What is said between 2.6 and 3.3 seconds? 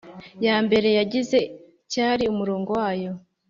wayo